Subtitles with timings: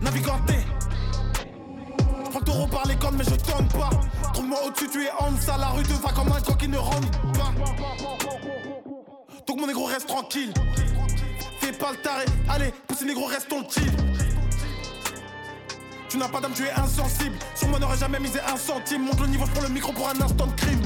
[0.00, 0.54] naviganté.
[2.30, 3.90] Prends le taureau par les cornes, mais je tombe pas.
[4.32, 6.78] Trouve-moi au-dessus, tu es en ça la rue te va comme un coq qui ne
[6.78, 7.52] rentre pas.
[9.46, 10.52] Donc mon négro reste tranquille.
[11.60, 13.92] Fais pas le taré, allez, pousse négro, restons chill.
[16.08, 17.36] Tu n'as pas d'âme, tu es insensible.
[17.54, 19.04] Sur moi, n'aurais jamais misé un centime.
[19.04, 20.80] Monte le niveau, je prends le micro pour un instant de crime.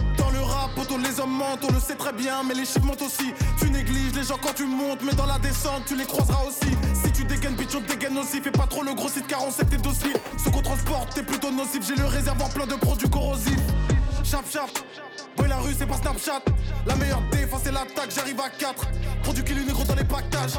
[1.03, 3.35] Les hommes mentent, on le sait très bien, mais les chiffres montent aussi.
[3.59, 6.71] Tu négliges les gens quand tu montes, mais dans la descente, tu les croiseras aussi.
[6.95, 8.41] Si tu dégaines, bitch, on dégaine aussi.
[8.41, 10.17] Fais pas trop le gros site car on sait que t'es docile.
[10.43, 11.87] Ce qu'on transporte, t'es plutôt nocif.
[11.87, 13.61] J'ai le réservoir plein de produits corrosifs.
[14.23, 14.71] Chap, chap.
[15.39, 16.43] Ouais, la rue, c'est pas Snapchat.
[16.87, 18.11] La meilleure défense, c'est l'attaque.
[18.15, 18.87] J'arrive à 4.
[19.25, 20.53] Produit qui l'unique dans les pactages.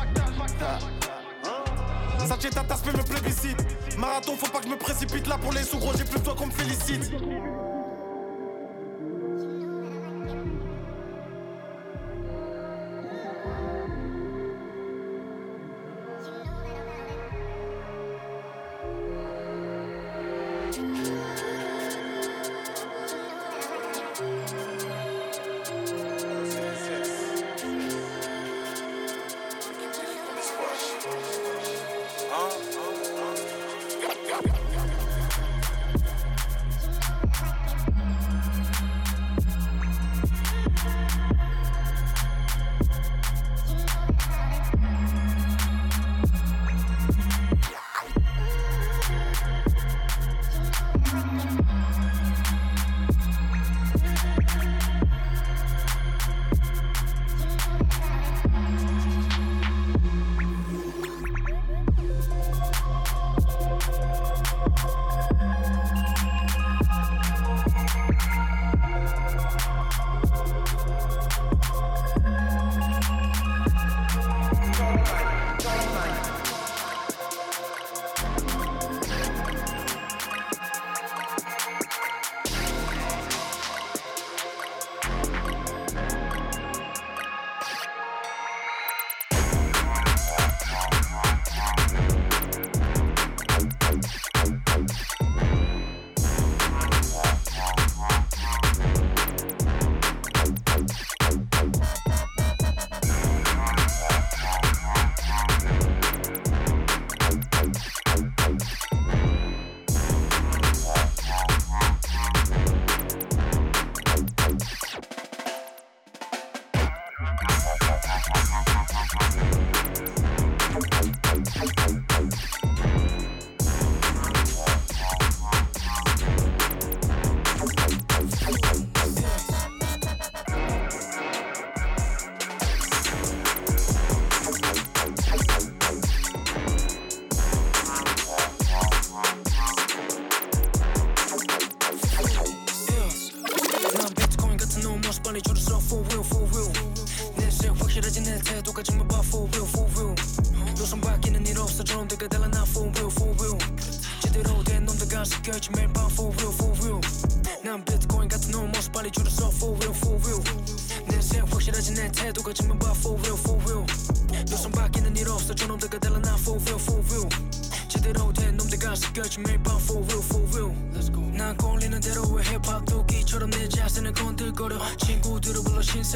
[0.62, 2.26] Ah.
[2.28, 3.66] Sachez ta tasse, mais me plébiscite.
[3.98, 5.28] Marathon, faut pas que je me précipite.
[5.28, 7.12] Là pour les sous, gros, j'ai plus toi qu'on me félicite.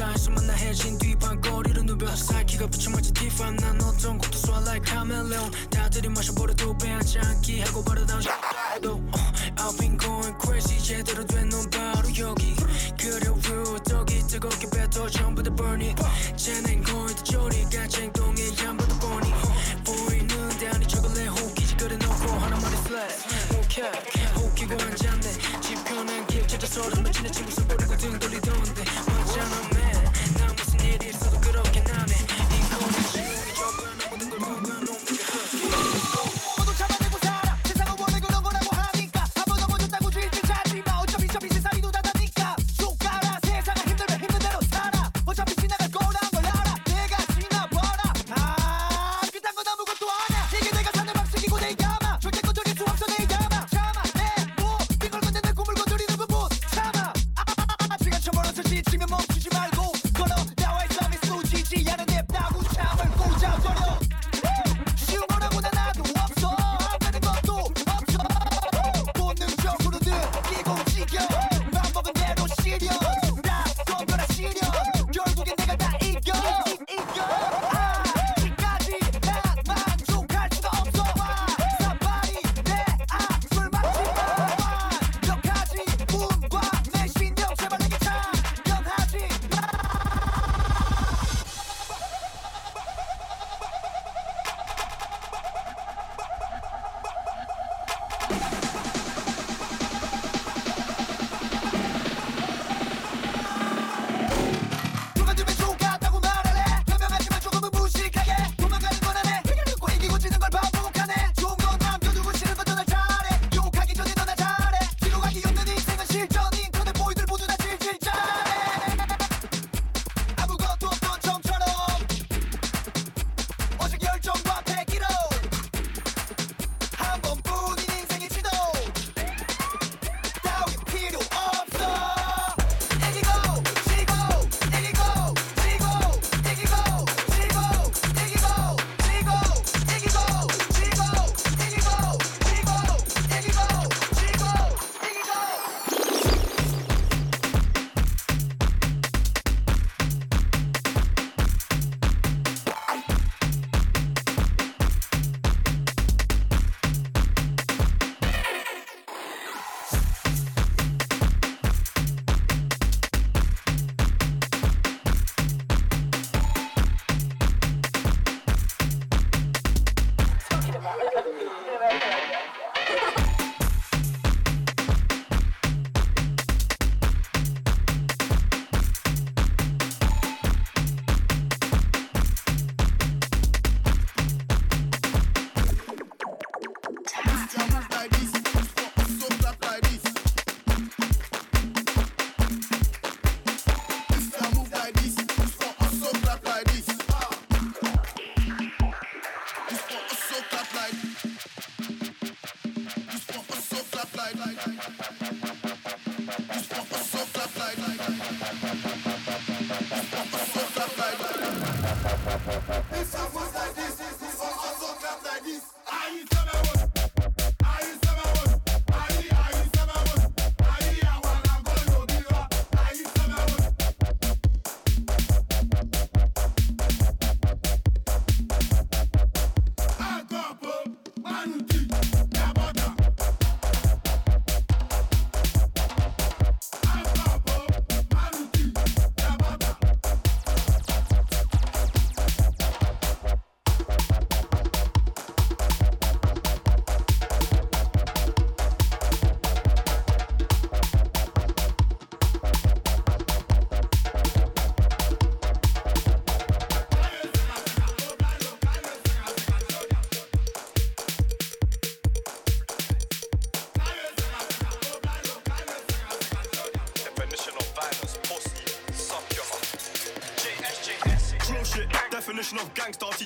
[0.00, 7.84] 什么男黑人地盘高低的路标赛키가 붙여맞지 티판 난 어떤 것도 쏴 like chameleon 다들이 마셔버려 두 배한 장기 하고
[7.84, 8.98] 바로 다운 샷도
[9.56, 9.89] I'll be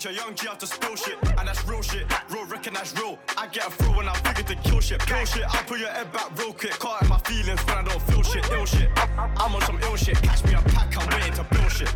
[0.05, 2.05] teach a young G how to spill shit, and that's real shit.
[2.31, 3.19] Real recognize real.
[3.37, 5.45] I get a thrill when I figure to kill shit, kill shit.
[5.47, 8.23] I pull your head back real quick, caught in my feelings when I don't feel
[8.23, 8.91] shit, ill shit.
[9.17, 11.95] I'm on some ill shit, catch me a pack, I'm waiting to build shit.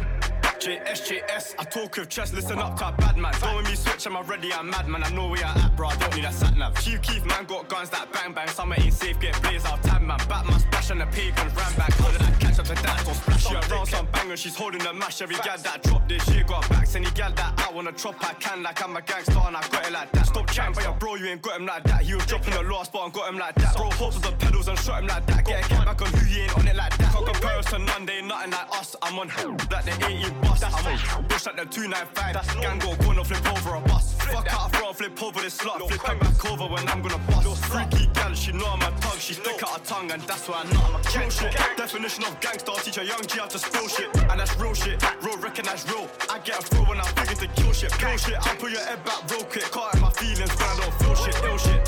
[0.58, 3.32] JSJS, I talk with chest, listen up to a bad man.
[3.34, 5.04] Throwing me switch, I'm already a mad man.
[5.04, 5.88] I know where I at, bro.
[5.88, 6.76] I don't need a sat nav.
[6.78, 8.48] Hugh Keith, man, got guns that bang bang.
[8.48, 10.18] Summer ain't safe, get blazed out time, man.
[10.28, 11.92] Batman splash on the pagan, ran back.
[11.92, 13.46] How that catch up to dance Don't splash.
[13.46, 15.22] She around some banger, she's holding the mash.
[15.22, 16.96] Every gal that dropped this shit got backs.
[16.96, 18.62] Any gal that wanna drop, I can.
[18.64, 20.26] Like I'm a gangster and I got it like that.
[20.26, 22.02] Stop chatting, but your bro, you ain't got him like that.
[22.02, 23.76] He was dropping the last bar and got him like that.
[23.76, 25.44] Bro, hopes on the pedals and shot him like that.
[25.44, 27.12] Get, get back on who he ain't on it like that.
[27.12, 28.96] Can't compare us to none, they ain't nothing like us.
[29.00, 30.62] I'm on like the 80 bus.
[30.64, 32.60] I'm on bush like the 295.
[32.60, 34.14] Gang go corner, flip over a bus.
[34.14, 35.78] Fuck out front, flip over this slut.
[35.86, 37.64] Flip her back over when I'm gonna bust.
[37.66, 39.18] Freaky gal, she know I'm a tug.
[39.18, 41.54] She stick out her tongue and that's why I know I'm a kill shit.
[41.76, 44.10] Definition of gangster, teach a young G how to spill shit.
[44.30, 45.00] And that's real shit.
[45.22, 46.08] Real recognize real.
[46.28, 47.92] I get a thrill when I'm figuring to kill shit.
[47.98, 48.36] Kill shit.
[48.46, 49.70] I'll put your head back real quick.
[49.70, 51.34] Caught in my feelings when I don't feel shit.
[51.44, 51.80] Ill shit.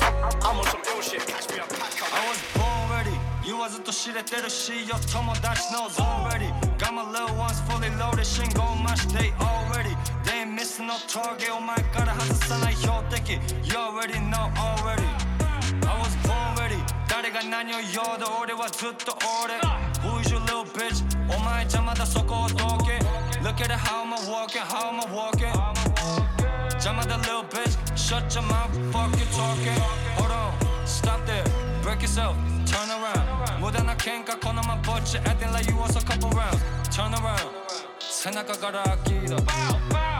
[0.45, 1.25] I'm on some ill shit.
[1.27, 2.13] Catch me, I'm pack up.
[2.13, 9.33] I was born ready You was ずっと知れてるしよ友達のゾーン ready Got my little ones fully loaded 信号増して
[9.39, 13.33] already They ain't missing no target お前から外さない標的
[13.63, 15.03] You already know already
[15.87, 16.77] I was born ready
[17.09, 19.57] 誰が何を言おうと俺はずっと俺
[20.03, 22.99] Who is your little bitch お前邪魔だそこをどけ
[23.43, 25.51] Look at how I'm walking, how I'm walking.
[26.79, 29.81] Jump out the little bitch, shut your mouth, fuck you talking.
[30.17, 31.43] Hold on, stop there,
[31.81, 33.59] break yourself, turn around.
[33.59, 36.61] More than I can't 캔가 corner my butt, acting like you want a couple rounds.
[36.95, 37.49] Turn around,
[37.99, 38.83] 생각가 가라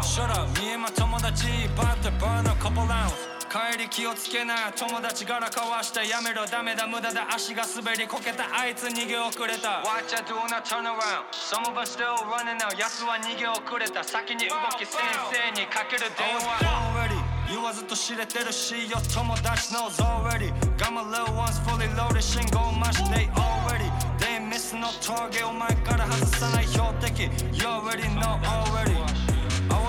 [0.03, 3.40] Shut up, me and my tongue about to burn a couple rounds.
[3.51, 17.19] 帰り気をつけな友達からかわしてやめろダメだ無駄だ足が滑りこけたあいつ逃げ遅れた Watch out do not turn around Some of us still running now 奴は逃げ遅れた先に動き先生にかける電話 Already
[17.51, 25.45] 言わずと知れてるしよ友達 knows already Got my little ones fully loaded 信号増して already They missing no target
[25.45, 29.20] お前から外さない標的 You already know already I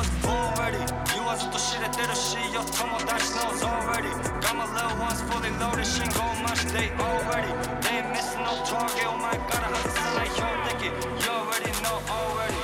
[0.02, 0.78] was already.
[1.14, 4.11] You wasn't the shit at did shit, your tomo dash knows already.
[4.40, 7.52] Got my little ones fully loaded, she ain't going much, they already.
[7.82, 10.62] They ain't missing no target, oh my god, I have to sell like you don't
[10.66, 10.82] think.
[11.23, 12.62] You already know already.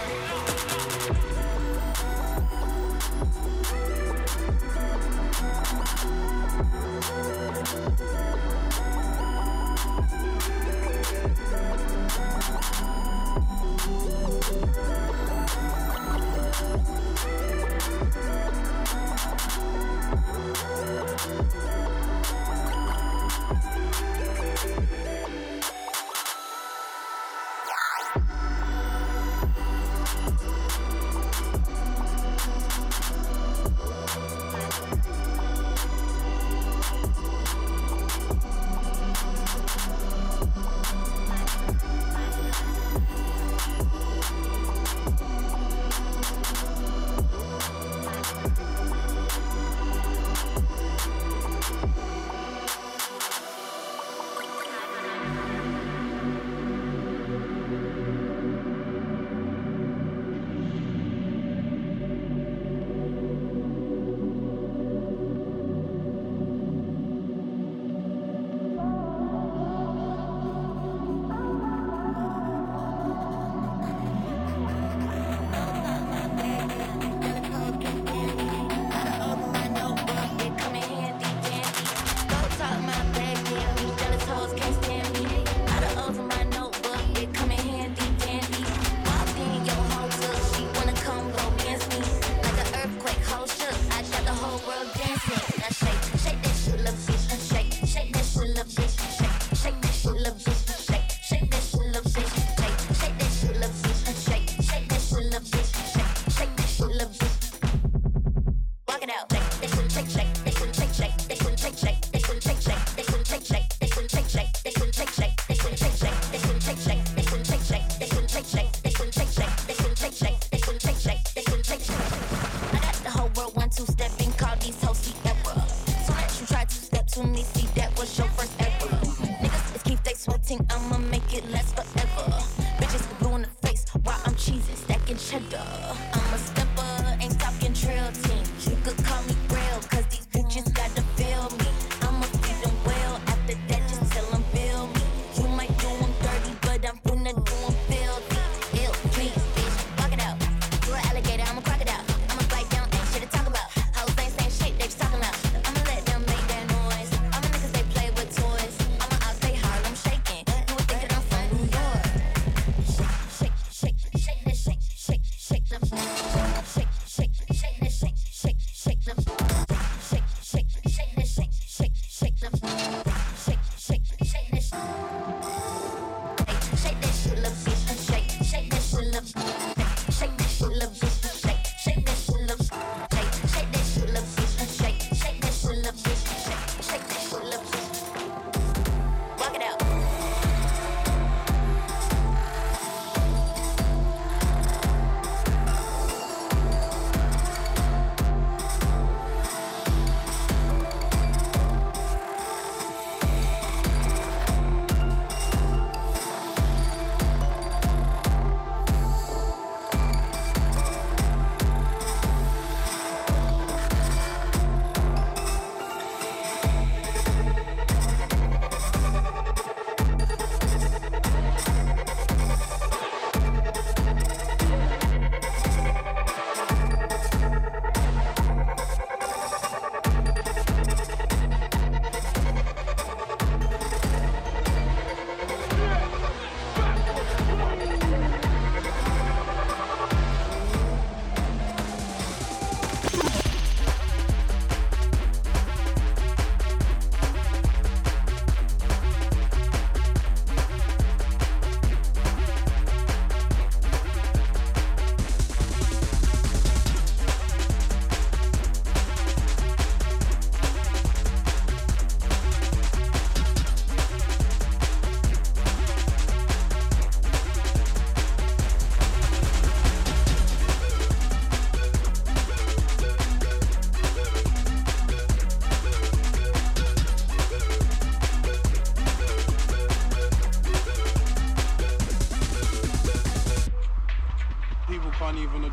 [7.99, 8.48] Thank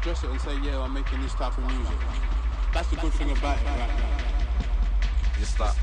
[0.06, 1.98] address it and say, yeah, I'm making this type of music.
[2.72, 4.18] That's the good thing about it right now.
[5.40, 5.74] Just like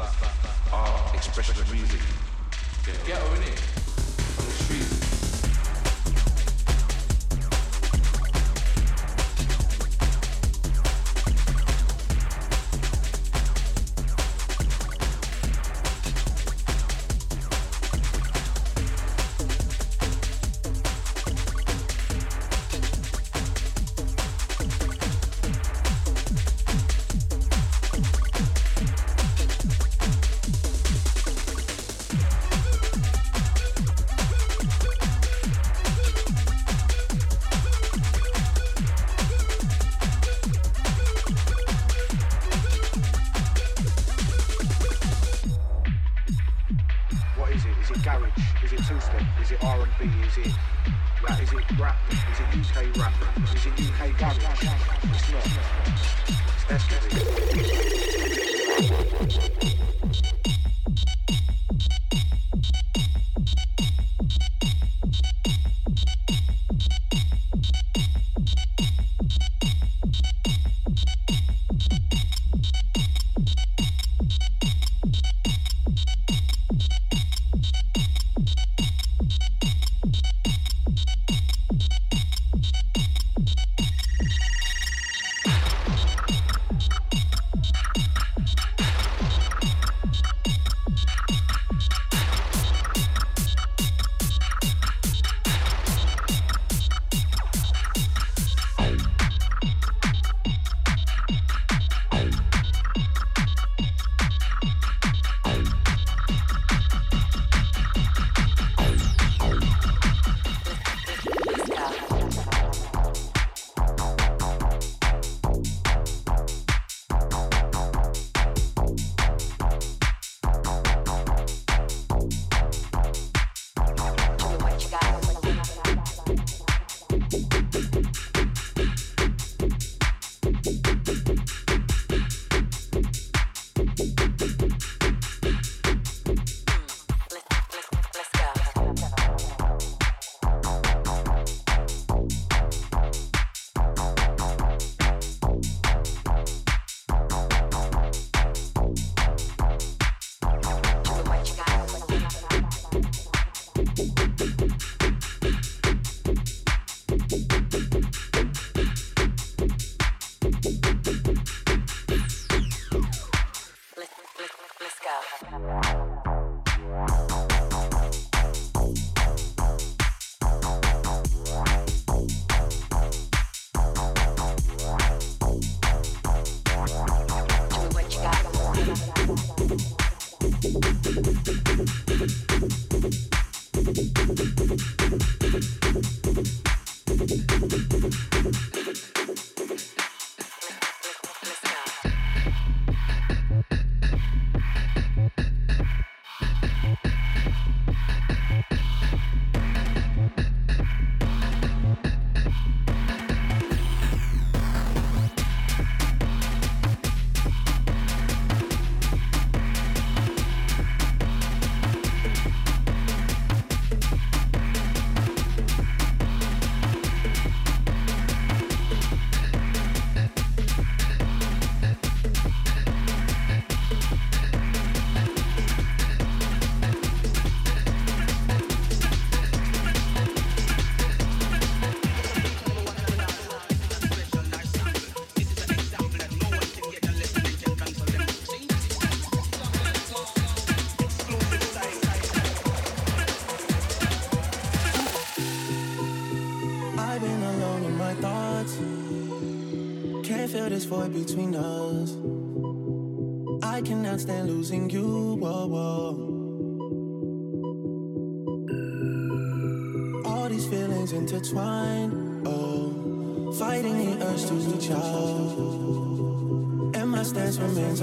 [0.73, 1.99] our expression of music.
[3.05, 3.57] Ghetto, innit?
[4.37, 5.12] The streets.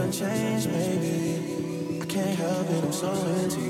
[0.09, 2.01] Unchanged, baby.
[2.01, 3.68] I can't help it, I'm so into you.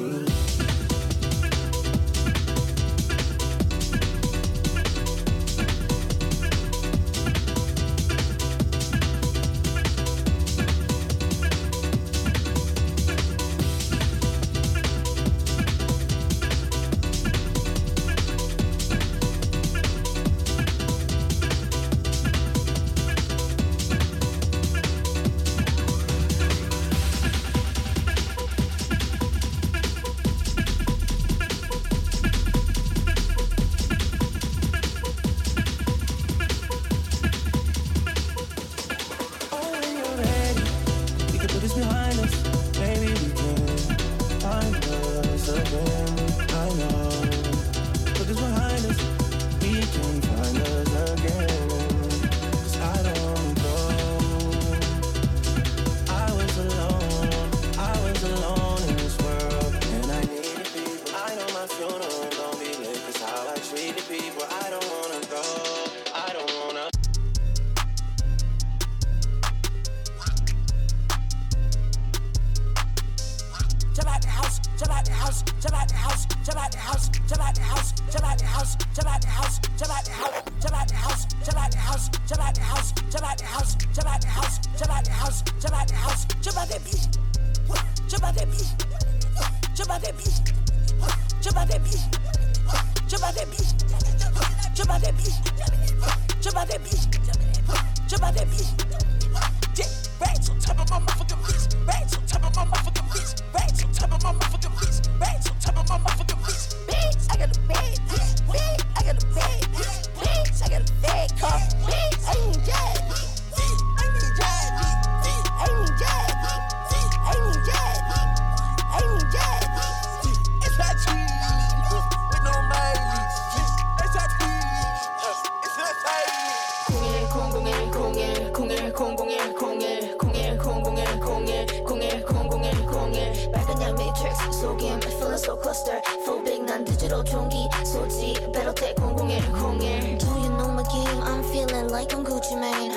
[142.48, 142.92] like I'm Gucci Mane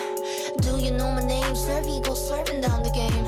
[0.62, 1.56] Do you know my name?
[1.56, 3.26] Serve eagle serving down the game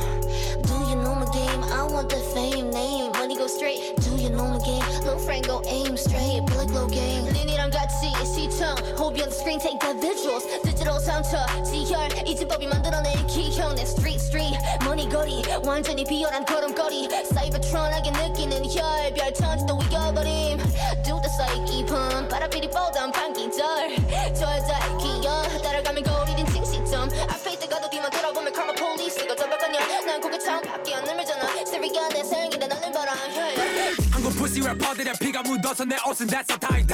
[0.63, 1.63] Do you know my game?
[1.63, 4.83] I want the fame name money go straight Do you know my game?
[5.03, 9.35] Lil Frank go aim straight bullet glow game 린이랑 같이 시청 Hope you on the
[9.35, 15.43] screen take the visuals 디지털 상처 지혈 이집법이 만들어낸 기형 내 street street money 거리
[15.65, 20.57] 완전히 비열한 걸음걸이 사이버트론하게 느끼는 혈별 천지도 위겨버림
[21.03, 23.95] Do the psyche pump 바라비리 뻗은 방귀절
[24.33, 25.22] 저 여자의 기
[30.06, 34.03] 난 고구청 밖에 안 넘어잖아 Serious 내 생일에 너를 바라 yeah, yeah.
[34.24, 36.88] 한국 pussy 래퍼들의 피가 묻어서 내 옷은 that's so tight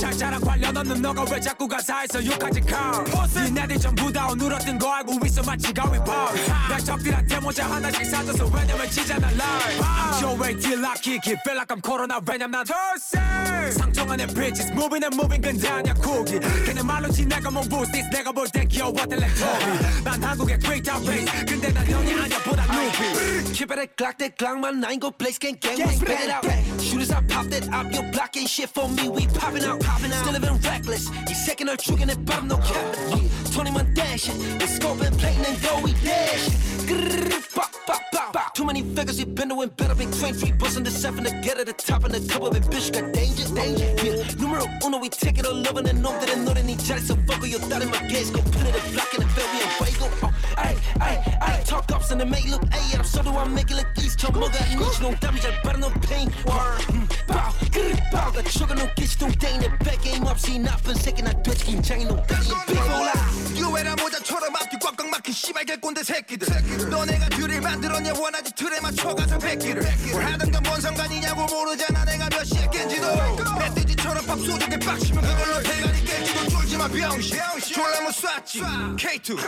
[0.00, 3.04] 잘 자랑 관련 없는 너가 왜 자꾸 가사에서 욕하지 car
[3.44, 6.32] 니네들 전부 다 오늘었던 거 알고 있어 마치 가위바
[6.70, 11.40] 날 적들한테 모자 하나씩 사줘서 왜냐면 지잖아 live I'm your way till I kick it
[11.44, 16.40] feel like I'm corona 왜냐면 난 상처가 내 bitches moving and moving 근데 아니야 쿠기
[16.64, 21.44] 걔네 말로 지 내가 몸 boosties 내가 볼땐 귀여웠던 렉토비 난 한국의 great out race
[21.44, 24.82] 근데 난 형이 아니야 보다 루비 Keep it a Glock, that Glock, man.
[24.82, 28.04] I ain't go place, gang, gang, we spit Shoot as I pop that up, your
[28.12, 29.08] block ain't shit for me.
[29.08, 30.24] We popping out, popping out.
[30.24, 31.08] Still living reckless.
[31.28, 32.96] He second or tricking it, but I'm no cap.
[33.12, 33.18] Uh,
[33.52, 34.36] Tony Montana shit.
[34.58, 36.81] They scoping, plating and go, we dash.
[36.91, 38.53] Grrrr, pop, pop, pop, pop.
[38.53, 39.95] Too many figures, we been doing better.
[39.95, 42.55] Big train, three busting the seven to get at the top, and a couple of
[42.55, 43.85] it, bitch, got danger, danger.
[44.03, 47.59] Yeah, numero uno, we take it all over, and 놈들은 노래 니 자리에서 fuck you,
[47.59, 50.07] thought in my gaze, go put it in block in the bell, we in fuego.
[50.23, 53.47] Oh, ay, ay, ay, talk ups and it make look, ay, I'm so do I
[53.47, 56.29] make it look east, 저 뭐가 이니지, no damage, I better no pain.
[56.45, 60.59] Word, 음, bow, 그르, bow, 가 죽어, no 기치, don't day, 내 back game 없이
[60.59, 63.57] 나쁜 새끼, 나 돼지, 긴장이, no 다리, big roll out.
[63.57, 66.47] 유해라 모자처럼 앞뒤 꽉꽉 막힌 씨발 개꼰대 새끼들
[66.88, 68.12] 너네가 드릴 만들었냐?
[68.18, 69.82] 원하지 틀에 맞춰 가서 백기를.
[70.10, 72.04] 뭘건뭔 상관이냐고 모르잖아.
[72.04, 73.06] 내가 몇 시에 깬지도.
[73.58, 76.50] 멧돼지처럼 밥 소주게 빡치면 그걸로 대가리 깰지도.
[76.50, 77.36] 쫄지마 병신.
[77.74, 78.60] 졸라면 쐈지.
[78.60, 79.38] K2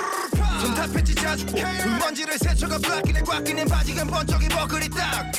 [0.60, 1.52] 손다 패치 자주고
[1.98, 5.32] 먼지를 세쳐가 빡기는 꽉끼는 바지간 번쩍이 버클이 딱.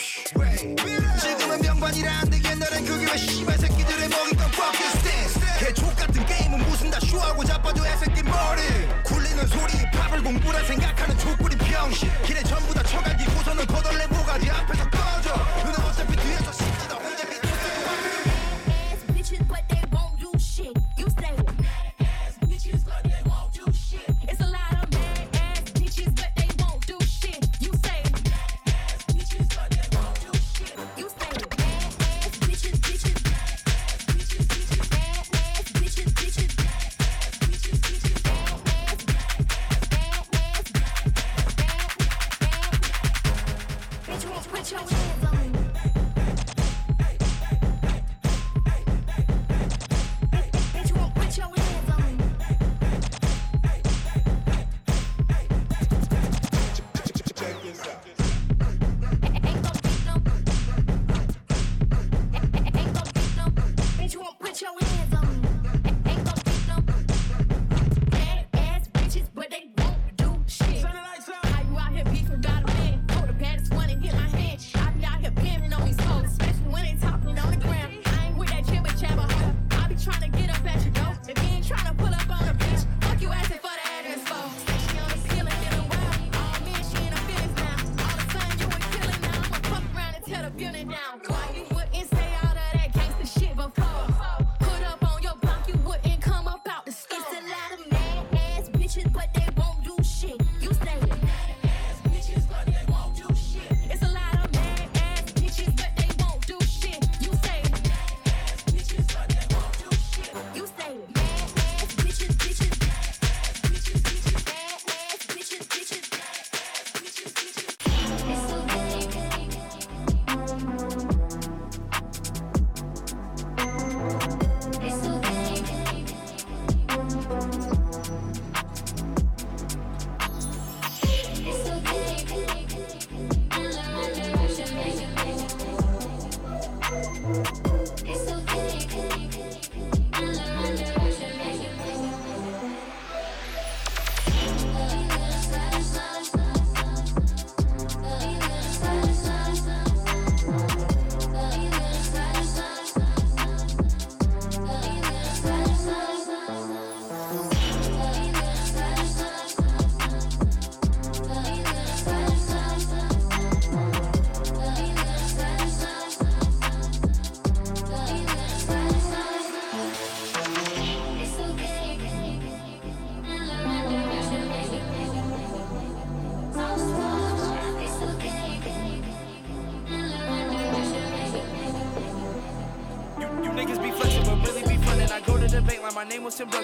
[1.19, 5.41] 지금은 명반이라는데 옛날엔 그게 왜 씨발 새끼들의 먹이던 fucking stance.
[5.59, 8.61] 개족 같은 게임은 무슨 다 쇼하고 자빠져 애새끼 머리
[9.35, 14.89] 굴리는 소리 팝을 공부라 생각하는 족구리 병신 길에 전부 다 쳐간 뒤고서는 거덜내 모가지 앞에서
[14.89, 15.33] 꺼져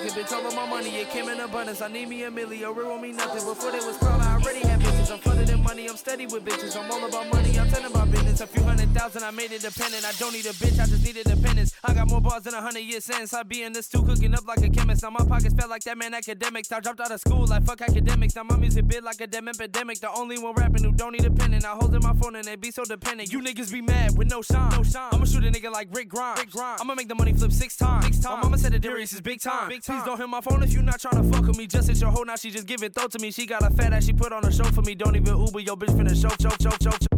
[0.02, 0.24] Duncan.
[0.24, 1.82] Bitch, all of my money, it came in abundance.
[1.82, 3.46] I need me a million, real want me nothing.
[3.46, 5.12] Before they was crawling, I already had bitches.
[5.12, 6.76] I'm flooded in money, I'm steady with bitches.
[6.78, 8.42] I'm all about money, I'm telling about business.
[8.42, 10.06] A few hundred thousand, I made it dependent.
[10.06, 11.71] I don't need a bitch, I just need independence.
[11.84, 13.34] I got more bars than a hundred years since.
[13.34, 15.02] I be in the stew cooking up like a chemist.
[15.02, 16.72] Now my pockets felt like that man academics.
[16.72, 18.36] I dropped out of school like fuck academics.
[18.36, 20.00] Now my music bit like a damn epidemic.
[20.00, 21.54] The only one rapping who don't need a pen.
[21.54, 23.32] And I hold in my phone and they be so dependent.
[23.32, 24.72] You niggas be mad with no shine.
[24.72, 25.10] No shine.
[25.12, 26.39] I'ma shoot a nigga like Rick Grimes.
[26.39, 26.82] Rick Grimes.
[26.82, 28.06] I'ma make the money flip six times.
[28.06, 28.38] Six times.
[28.38, 29.67] My mama said the Darius is big time.
[29.67, 29.98] Big time.
[29.98, 31.65] Please don't hit my phone if you not trying to fuck with me.
[31.65, 32.36] Just hit your hoe now.
[32.36, 33.32] She just give it throw to me.
[33.32, 34.94] She got a fat ass she put on a show for me.
[34.94, 37.11] Don't even Uber your bitch finna show, show, show, show, show.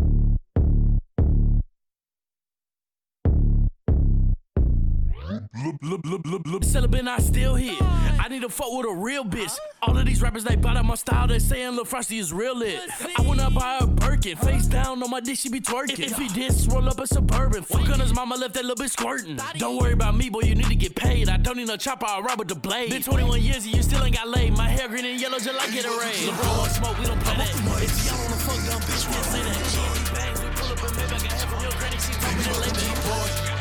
[6.64, 7.78] Celibate, I still here.
[8.20, 9.56] I need to fuck with a real bitch.
[9.82, 11.28] All of these rappers, they bought out my style.
[11.28, 12.80] They saying Lil Frosty is real lit.
[13.18, 14.38] I wanna buy a Birkin.
[14.38, 16.00] Face down on my dick, she be twerking.
[16.00, 17.64] If he did, roll up a Suburban.
[17.64, 19.40] Fuck on his mama, left that little bit squirting.
[19.58, 21.30] Don't worry about me, boy, you need to get paid.
[21.30, 22.90] I don't need no chopper, I'll rob with the blade.
[22.90, 24.58] Been 21 years and you still ain't got laid.
[24.58, 26.28] My hair green and yellow just like Gatorade.
[26.28, 27.50] LeBron want smoke, we don't play that.
[27.50, 29.56] If y'all wanna fuck dumb bitch, we don't say that.
[29.70, 32.44] She we pull up and maybe I got half of your granny, she told me
[32.44, 33.53] to lay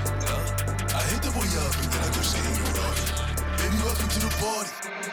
[1.59, 2.62] up and then I you.
[3.59, 4.71] Baby, welcome to the party.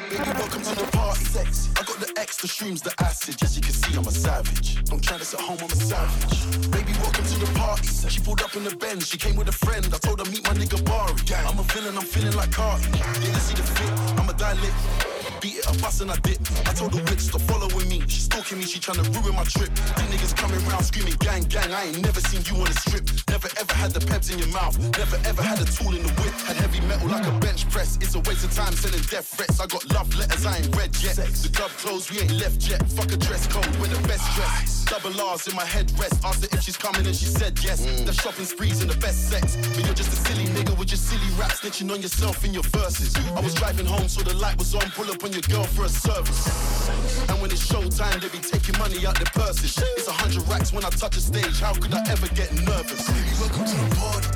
[0.10, 1.26] Baby, welcome to the party.
[1.26, 1.70] Sex.
[1.78, 3.42] I got the extra streams, the acid.
[3.44, 4.84] As you can see, I'm a savage.
[4.86, 6.72] Don't try this at home, I'm a savage.
[6.72, 7.88] Baby, welcome to the party.
[8.10, 9.08] She pulled up in the Benz.
[9.08, 9.86] She came with a friend.
[9.94, 11.14] I told her meet my nigga Bari.
[11.48, 12.88] I'm a villain, I'm feeling like Cardi.
[12.98, 14.20] Yeah, let's see the fit.
[14.20, 15.19] I'm a dilate.
[15.42, 16.40] Beat it, I bust and I dip.
[16.68, 18.04] I told the witch to following me.
[18.08, 19.72] She stalking me, she tryna ruin my trip.
[19.96, 21.72] These niggas coming round screaming gang, gang.
[21.72, 23.08] I ain't never seen you on a strip.
[23.30, 24.76] Never ever had the peps in your mouth.
[24.98, 26.36] Never ever had a tool in the whip.
[26.44, 27.96] Had heavy metal like a bench press.
[27.98, 29.60] It's a waste of time selling death threats.
[29.60, 31.16] I got love letters, I ain't read yet.
[31.16, 32.84] The club closed, we ain't left yet.
[32.92, 34.84] Fuck a dress code, we're the best dress.
[34.92, 36.20] Double R's in my headrest.
[36.26, 37.86] Asked her if she's coming and she said yes.
[37.86, 38.06] Mm.
[38.06, 39.56] The shopping sprees and the best sex.
[39.56, 42.64] But you're just a silly nigga with your silly rap snitching on yourself in your
[42.76, 43.16] verses.
[43.38, 44.90] I was driving home, so the light was on.
[44.92, 46.90] Pull up on your girl for a service.
[47.30, 49.78] And when it's showtime, they be taking money out their purses.
[49.98, 51.60] It's a hundred racks when I touch a stage.
[51.60, 53.08] How could I ever get nervous?
[53.08, 54.28] Baby, welcome to the party.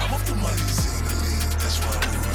[0.00, 0.62] I'm off the money,
[1.06, 1.40] lean.
[1.58, 2.29] That's why I'm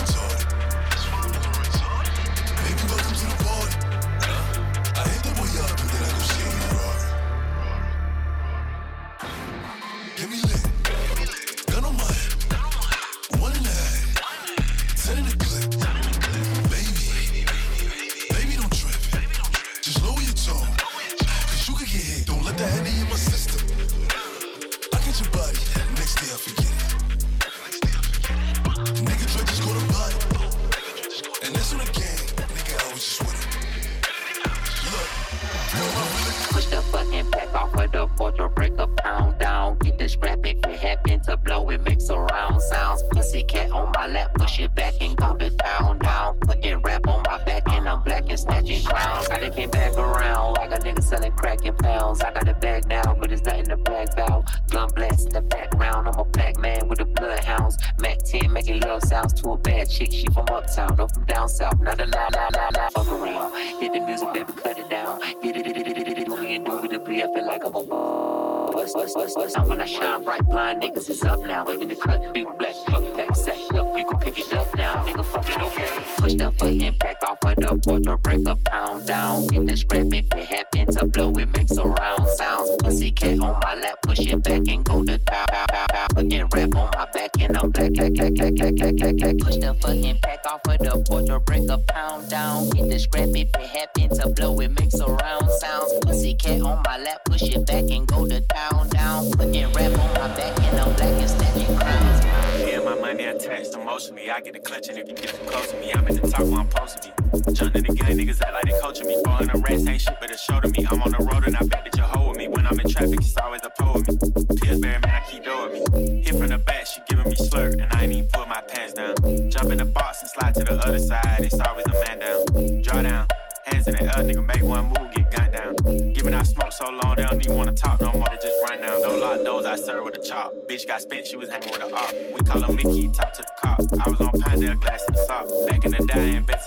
[113.79, 114.79] a with me.
[114.79, 116.21] Man, I keep doing me.
[116.21, 118.93] Hit from the back, she giving me slurp, and I ain't even put my pants
[118.93, 119.15] down.
[119.49, 121.39] Jump in the box and slide to the other side.
[121.41, 122.81] It's always a man down.
[122.81, 123.27] Draw down.
[123.65, 126.13] Hands in the air, nigga, make one move, get gunned down.
[126.13, 128.79] Giving out smoke so long, they don't even wanna talk no more, they just run
[128.79, 129.01] down.
[129.01, 130.53] No lock doors, I serve with a chop.
[130.67, 132.13] Bitch got spent, she was hanging with a op.
[132.13, 133.79] We call him Mickey, top to the cop.
[134.05, 135.47] I was on Pinedale, glass in the sock.
[135.67, 136.64] Back in the day, I invest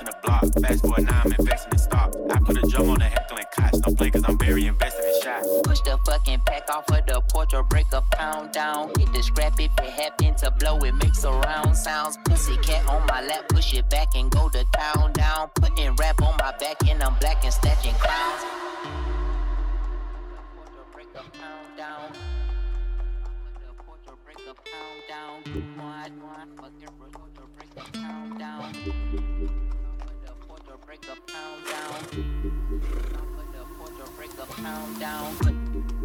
[6.78, 8.90] off of the porch or break a pound down.
[8.98, 12.16] Hit the scrap if it happen to blow, it makes surround sounds.
[12.24, 15.50] Pussy cat on my lap, push it back and go to town down.
[15.56, 18.42] Putting rap on my back and I'm black and snatching crowns.
[20.92, 22.12] Break a pound down.
[24.24, 25.42] Break a pound down.
[25.76, 26.94] Why, why, fucking
[27.56, 28.74] break a pound down.
[30.98, 31.94] Of the pound down.
[33.78, 35.97] Puerto Rico pound down.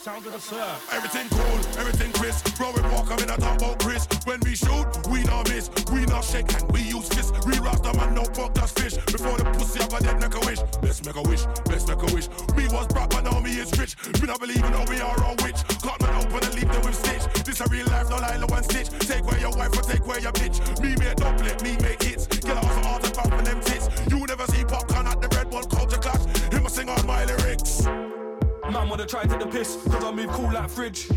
[0.00, 0.94] Sound of the surf.
[0.94, 2.56] Everything cool, everything crisp.
[2.56, 4.06] Growing walk, I'm in a talk about Chris.
[4.24, 5.70] When we shoot, we not miss.
[5.90, 7.32] We not shake and we use fists.
[7.46, 8.94] We rasta man, no fuck that's fish.
[9.06, 10.60] Before the pussy, I got dead make a wish.
[10.82, 12.28] Let's make a wish, let's make a wish.
[12.56, 13.96] Me was broke, but now me is rich.
[14.20, 15.60] Me not believe in how we are all witch.
[15.82, 17.44] Cut man open and leave them with stitch.
[17.44, 18.90] This a real life, no lie, no one stitch.
[19.00, 20.60] Take away your wife or take away your bitch.
[20.80, 22.17] Me make doublet, me make hits.
[23.18, 23.88] Back from them tits.
[24.08, 26.24] You never see popcorn at the Red Bull culture clash.
[26.52, 27.84] Him a sing all my lyrics.
[27.84, 31.08] Man wanna try take the piss, cause I move cool like fridge.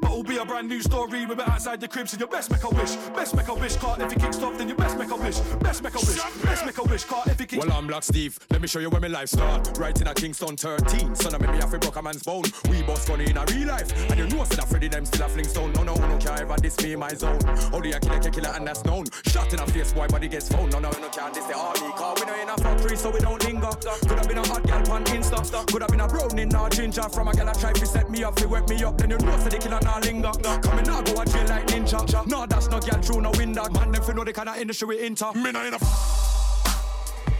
[0.00, 2.50] But it'll be a brand new story with it outside the crib, so you best
[2.50, 2.96] make a wish.
[3.14, 5.38] Best make a wish, card if you kicks off, then you best make a wish.
[5.60, 8.02] Best make a wish, best make a wish, card if you kicks Well, I'm Black
[8.02, 8.38] Steve.
[8.50, 9.76] Let me show you where my life start.
[9.78, 11.14] Right in a Kingston 13.
[11.14, 12.44] Son of me, me have to broke a man's bone.
[12.70, 13.90] We boss funny in a real life.
[14.10, 15.72] And you know, for that Freddy, them still a fling stone.
[15.72, 17.38] No, no, no, can't ever diss me in my zone.
[17.72, 19.06] Only a killer, killer, and that's known.
[19.26, 20.70] Shot in a face, boy, body gets phone.
[20.70, 21.92] No, no, no, can't diss the army.
[21.96, 23.70] Cause we know in a factory, so we don't linger.
[24.08, 25.66] Could have been a hot girl on Insta.
[25.66, 27.08] Could have been a brownie, not ginger.
[27.08, 28.98] From a girl, I try to set me up, to wet me up.
[28.98, 30.32] Then you know, for the killer, not linger.
[30.62, 32.26] Coming now, go a jail like ninja.
[32.26, 33.68] No, that's no girl through no window.
[33.70, 35.32] Man, them fi know the kind of industry we enter.
[35.34, 35.78] Me not in a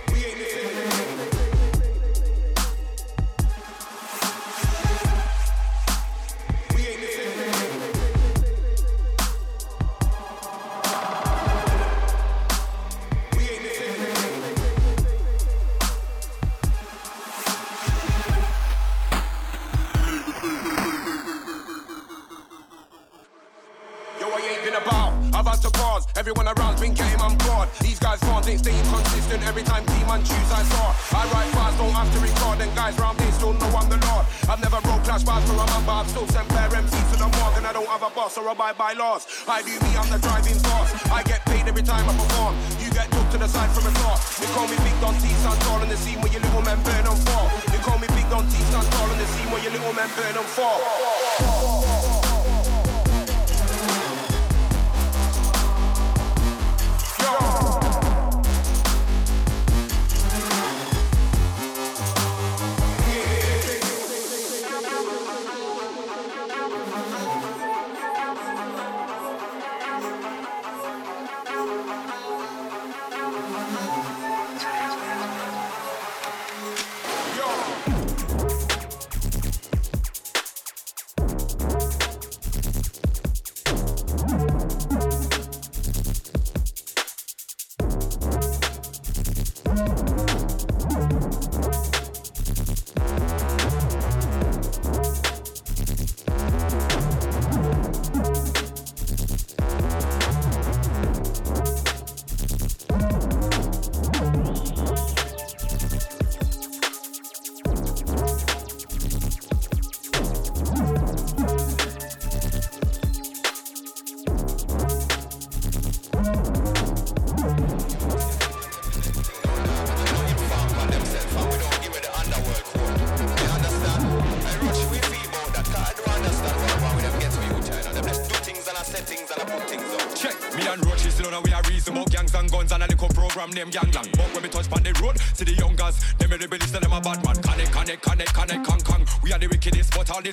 [0.08, 0.67] Yo,
[38.38, 39.26] boss or abide by laws.
[39.48, 41.10] I do me, I'm the driving force.
[41.10, 42.56] I get paid every time I perform.
[42.80, 44.20] You get took to the side from a thought.
[44.40, 46.82] They call me Big Don T, stand tall in the scene where your little men
[46.82, 47.50] burn on fall.
[47.70, 50.08] They call me Big Don T, stand tall in the scene where your little men
[50.16, 50.78] burn on fall.
[51.38, 51.97] Check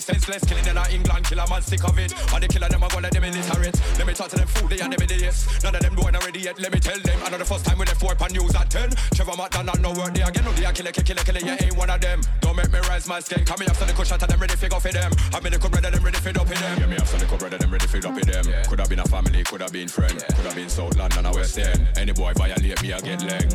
[0.05, 2.13] senseless killing in England, kill a man sick of it.
[2.33, 3.73] And the killer them a go let them illiterate.
[3.97, 5.49] Let me talk to them fool, they are them idiots.
[5.63, 6.59] None of them doing already yet.
[6.61, 7.17] Let me tell them.
[7.25, 8.93] I know the first time we left four pan news at ten.
[9.17, 10.45] Trevor McDonald no work there again.
[10.45, 11.41] No they a killer, killer, killer.
[11.41, 12.21] You ain't one of them.
[12.41, 13.43] Don't make me rise my skin.
[13.45, 15.11] Come me after the cushion, and them ready for go for them.
[15.33, 16.77] I mean the good brother them ready for up in them.
[16.79, 18.45] Yeah, me after the good brother them ready for up in them.
[18.69, 21.33] Could have been a family, could have been friend, could have been South London or
[21.33, 21.87] West End.
[21.97, 23.49] Any boy violate me, I get leng,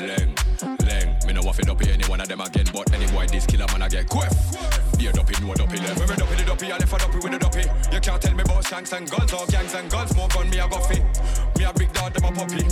[0.00, 0.34] leng,
[0.88, 1.26] leng.
[1.26, 3.82] Me no to up any one of them again, but any boy this killer man
[3.82, 4.49] I get quiff.
[6.90, 7.94] Dopey, a dopey with the dopey.
[7.94, 10.16] You can't tell me about shanks and guns or gangs and guns.
[10.16, 11.00] More gun me a guffy.
[11.58, 12.64] Me a big dog, them a puppy.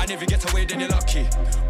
[0.00, 1.26] And if you get away, then you're lucky.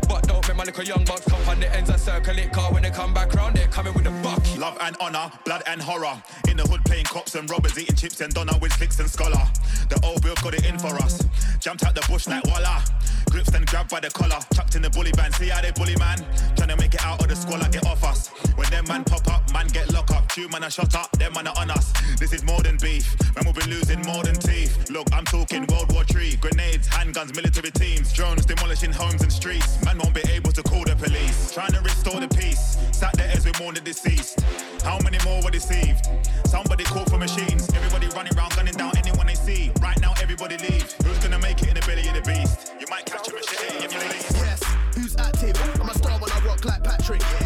[0.09, 2.53] But don't make my little young bucks come on the ends and circle it.
[2.53, 4.43] Car when they come back round, they're coming with a buck.
[4.59, 6.23] Love and honor, blood and horror.
[6.49, 9.43] In the hood playing cops and robbers, eating chips and doner with slicks and scholar.
[9.89, 11.25] The old bill got it in for us.
[11.61, 12.83] Jumped out the bush like voila.
[13.31, 14.39] Grips and grabbed by the collar.
[14.55, 15.35] Chucked in the bully band.
[15.35, 16.19] See how they bully man.
[16.57, 18.31] Trying to make it out of the squalor, get off us.
[18.71, 20.29] Them man pop up, man get lock up.
[20.29, 21.93] Two man are shot up, them man are on us.
[22.19, 23.17] This is more than beef.
[23.35, 24.91] Man will be losing more than teeth.
[24.91, 26.37] Look, I'm talking World War Three.
[26.37, 29.83] Grenades, handguns, military teams, drones demolishing homes and streets.
[29.85, 31.55] Man won't be able to call the police.
[31.55, 32.77] Trying to restore the peace.
[32.93, 34.41] Sat there as we mourn the deceased.
[34.83, 36.09] How many more were deceived?
[36.47, 37.69] Somebody call for machines.
[37.75, 39.71] Everybody running around, gunning down anyone they see.
[39.81, 40.93] Right now, everybody leave.
[41.05, 42.73] Who's gonna make it in the belly of the beast?
[42.81, 44.27] You might catch a machete if you leave.
[44.43, 44.63] Yes,
[44.95, 45.57] who's active?
[45.81, 47.23] I'm a star when I rock like Patrick.
[47.45, 47.46] Man,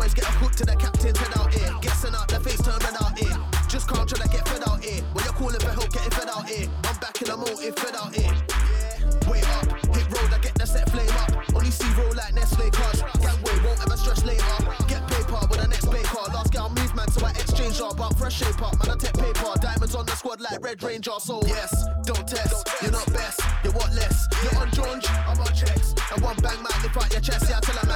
[0.00, 1.70] boys get a hook to the captain's head out here.
[1.82, 3.36] Get sent out, their face turn red out here.
[3.68, 5.02] Just can't try to get fed out here.
[5.12, 6.68] When you're calling for help, getting fed out here.
[6.88, 8.32] I'm back in a motive, fed out here.
[9.28, 11.30] Wait up, hit road, I get the set flame up.
[11.54, 13.02] Only see roll like Nestle cars.
[13.20, 14.56] Gangway won't ever stress later.
[14.88, 16.24] Get paper with the next baker.
[16.32, 17.92] Last girl move man, so I exchange her.
[17.92, 19.52] But fresh shape up, man, I take paper.
[19.60, 21.18] Diamonds on the squad like Red Ranger.
[21.20, 21.70] So yes,
[22.08, 22.56] don't test.
[22.80, 24.26] You're not best, you're what less.
[24.42, 25.94] You're on Jones, I'm on checks.
[26.12, 27.46] And one bang might lift out your chest.
[27.50, 27.89] Yeah, I tell a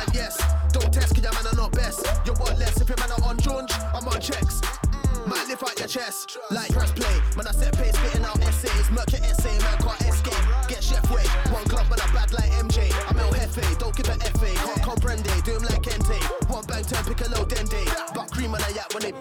[5.94, 6.38] chest.
[6.50, 7.16] Like press play.
[7.36, 8.90] Man, I set pace, spitting out essays.
[8.90, 10.44] Merc your essay, man, can't escape.
[10.66, 11.22] Get chef way.
[11.54, 12.90] One glove, man, I bad like MJ.
[13.08, 14.50] I'm El Jefe, don't give a FA.
[14.66, 16.18] Can't comprende, do him like Kente.
[16.50, 17.84] One bang, turn, pick a low dende.
[18.12, 19.12] But cream on a yak when they.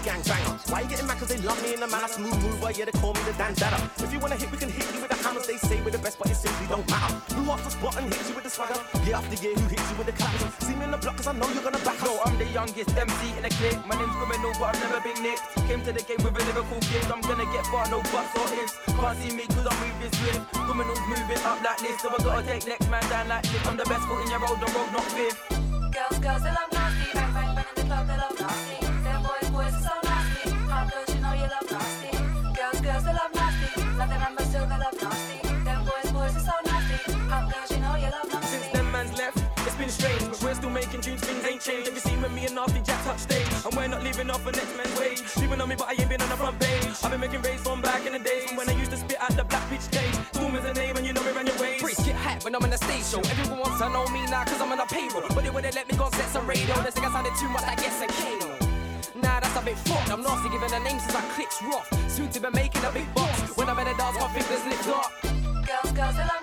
[0.00, 0.58] Nasty gang.
[0.68, 1.18] Why you getting mad?
[1.18, 2.04] Cause they love me in the man.
[2.04, 3.78] I smooth mover, yeah, they call me the dandada.
[4.02, 5.46] If you wanna hit, we can hit you with the hammers.
[5.46, 7.14] They say we're the best, but it simply don't matter.
[7.34, 8.80] Who off the spot and hits you with the swagger?
[9.04, 10.66] Year after year, who hits you with the claps?
[10.66, 11.99] See me in the block, cause I know you're gonna back
[12.50, 13.78] youngest MC in the clique.
[13.86, 15.42] My name's criminal, but I've never been nicked.
[15.66, 17.10] Came to the game with a lyrical gift.
[17.10, 18.74] I'm gonna get far, no buts or ifs.
[18.86, 20.40] Can't see me cause I'm moving swift.
[20.52, 23.66] Criminals moving up like this, so I gotta take next man down like this.
[23.66, 25.38] I'm the best foot in your road, the road not fifth.
[25.94, 27.06] Girls, girls, they love nasty.
[27.14, 28.29] Bang, bang, bang in the club, they love
[54.90, 55.22] payroll.
[55.34, 56.74] But they wouldn't let me go sets of radio.
[56.82, 58.40] They think sounded too much, I guess I came.
[59.22, 60.10] Nah, that's a bit fucked.
[60.10, 61.88] I'm nasty giving a name since I clicks rough.
[62.10, 63.56] Soon to be making a big box.
[63.56, 65.10] When I'm in the dance, my fingers lift up.
[65.66, 66.39] Girls, girls,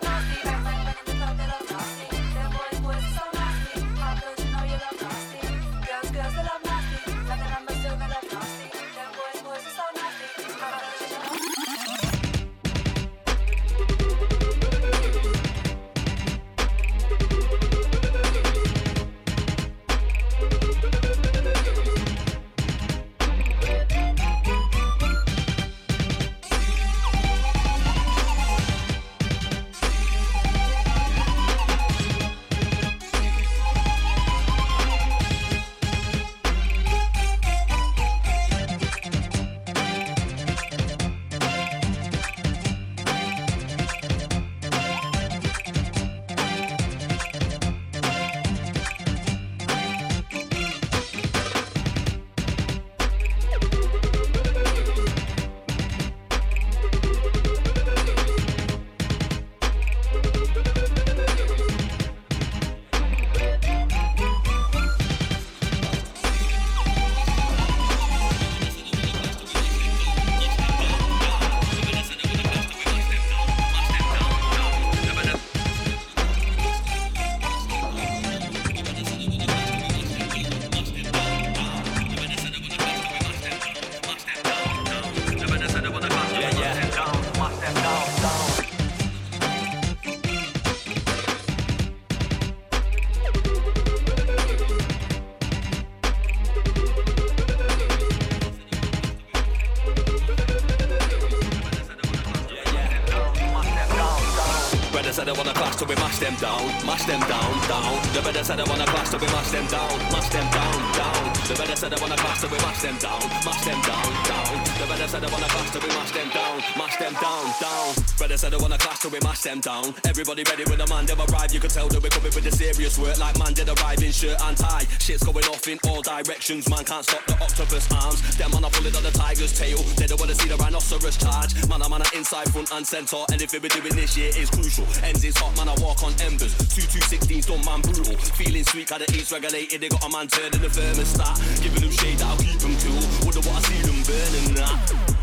[108.38, 111.34] brother said I wanna clash, so we mash them down, mash them down, down.
[111.48, 114.54] The brother said I wanna clash, so we mash them down, mash them down, down.
[114.78, 117.88] The brother said I wanna clash, so we mash them down, mash them down, down.
[118.18, 119.96] Brother said I wanna clash, so we mash them down.
[120.06, 122.52] Everybody ready when the man them arrive, you can tell that we're coming with the
[122.52, 124.86] serious work like man did arrive in shirt and tie.
[125.02, 128.22] Shit's going off in all directions, man can't stop the octopus arms.
[128.38, 131.57] Them man are pulling on the tiger's tail, they don't wanna see the rhinoceros charge.
[131.68, 134.88] Man, I'm on an inside, front and centre, anything we're doing this year is crucial.
[135.04, 136.56] Ends is hot, man, I walk on embers.
[136.72, 138.16] 2 2 16's done, man, brutal.
[138.40, 141.36] Feeling sweet, got the eats regulated, they got a man turning the thermostat.
[141.62, 143.04] Giving them shade, that'll keep them cool.
[143.28, 145.18] Wouldn't wanna see them burning that.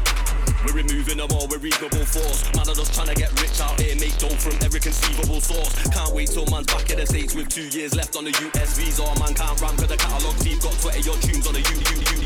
[0.64, 2.44] We're removing them all with reasonable force.
[2.56, 5.72] Man, I'm just trying to get rich out here, make dough from every conceivable source.
[5.92, 8.76] Can't wait till man's back in the States with two years left on the US
[8.76, 9.04] visa.
[9.20, 11.96] Man can't run cause the catalogue team got 20 your tunes on the U, U,
[12.16, 12.23] U,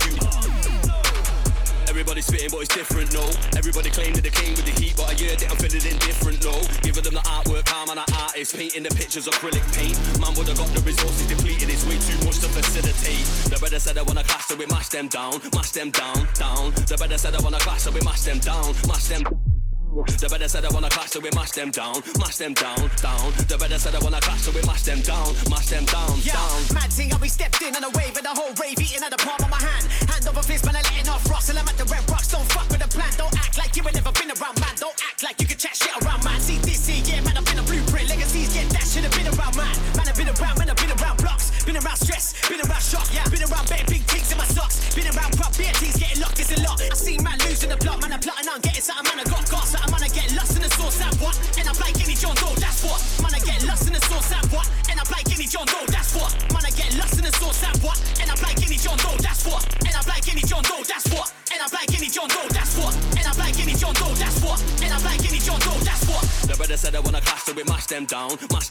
[1.98, 2.08] U.
[2.08, 3.26] Everybody's spitting, but it's different, no.
[3.58, 6.42] Everybody claim that they came with the heat, but I hear that I'm feeling indifferent,
[6.44, 6.54] no.
[6.82, 9.98] Giving them the artwork, and an artist, painting the pictures acrylic paint.
[10.22, 13.26] Man would have got the resources depleted, it's way too much to facilitate.
[13.50, 16.70] The brother said I wanna clash, so we mash them down, mash them down, down.
[16.86, 19.47] The brother said I wanna clash, so we mash them down, mash them down.
[20.06, 23.32] The better said I wanna clash, so we mash them down, mash them down, down.
[23.50, 26.38] The better said I wanna clash, so we mash them down, mash them down, Yeah,
[26.38, 26.62] down.
[26.74, 29.10] mad thing, how we stepped in on a wave and the whole rave eating at
[29.10, 29.84] the palm of my hand.
[30.06, 32.28] Hand over fist, man, I'm letting off rocks and I'm at the red rocks.
[32.30, 34.07] Don't fuck with the plan, don't act like you ain't never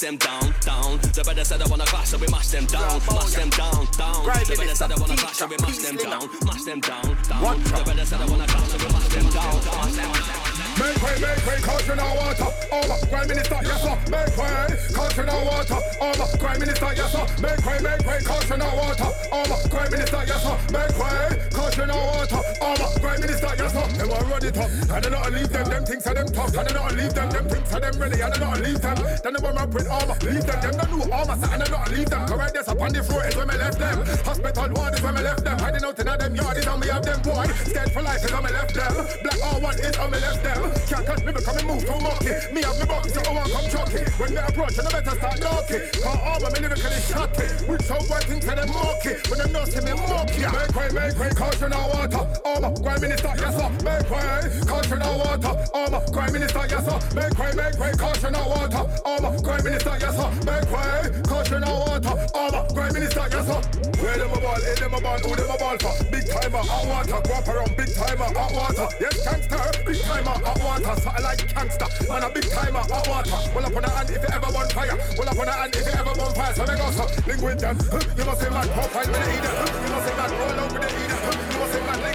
[0.08, 0.98] them down, down.
[1.12, 4.24] The better said I wanna clash, so we mash them down, mash them down, down.
[4.24, 7.60] The brother said I wanna clash, so we mash them down, mash them down, down.
[7.60, 10.48] The brother said I wanna clash, so we mash them down, mash them down.
[10.80, 12.50] Make way, make way, caution now water.
[12.72, 13.98] Over, Prime Minister, yes sir.
[14.08, 15.80] Make way, caution now water.
[16.00, 17.26] Over, Prime Minister, yes sir.
[17.44, 19.10] Make way, make way, caution now water.
[19.34, 20.58] Over, Prime Minister, yes sir.
[20.72, 22.42] Make way, caution now water.
[22.64, 23.88] Over, Prime Minister, yes sir.
[23.98, 25.66] They want run it up, and they not leave them.
[25.68, 27.30] Them things are them tough, and they not leave them.
[27.30, 28.98] Them things are them ready, and they not leave them.
[29.24, 30.60] Then they want rap with armor, leave them.
[30.62, 32.28] Them don't do armor, and they not leave them.
[32.28, 33.98] Correct this up on the floor is where me left them.
[34.24, 35.60] Hospital ward is where me left them.
[35.60, 37.46] Hiding out in them yard is how me have them boy.
[37.68, 38.94] Scared for life is how me left them.
[39.24, 40.60] Black R1 is how me left them.
[40.88, 42.34] Can't catch me because me move too mucky.
[42.54, 44.04] Me have me box, so I want come chucky.
[44.16, 45.84] When me approach, I better start knocking.
[46.00, 47.48] Cause armor me lyrically shocky.
[47.68, 49.14] With so one thing to them monkey.
[49.28, 50.48] When them not see me monkey.
[50.48, 52.24] Make way, make way, caution now water.
[52.46, 53.70] Armor, Prime Minister, yes sir.
[53.84, 55.54] Make way, caution now water.
[55.74, 57.00] Armor, Prime Minister, yes sir.
[57.16, 58.86] Make way, make way, caution now water.
[59.06, 60.30] Armor, Prime Minister, yes sir.
[60.46, 62.14] Make way, caution now water.
[62.36, 63.62] Armor, Prime Minister, yes sir.
[63.98, 65.94] Where them a ball, where them a ball, who them a ball for?
[66.12, 68.88] Big timer, hot water, up around, big timer, hot water.
[69.02, 71.02] Yes, gangster, big timer, hot water.
[71.02, 73.38] Something like gangster, man a big timer, hot water.
[73.56, 74.98] Well up on the hand if you ever want fire.
[75.18, 76.54] Well up on the hand if you ever want fire.
[76.54, 77.78] So they go so, link with them.
[78.14, 79.54] You must say man profile with the heater.
[79.58, 79.82] Huh?
[79.82, 81.47] You must say man roll out with the heater.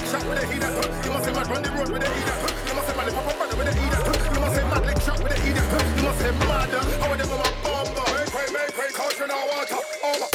[0.03, 0.67] Man shot with the heater.
[1.05, 2.35] You must say man run the road with the heater.
[2.67, 4.01] You must say man pop up runner with the heater.
[4.35, 5.63] You must say man leg shot with the heater.
[5.97, 6.71] You must say mad.
[6.99, 7.87] How them a bomb?
[7.95, 9.79] Make way, make way, caution our water.
[10.03, 10.29] Over.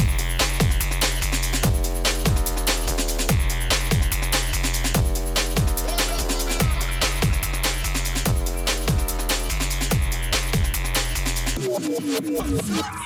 [11.60, 12.98] Yo,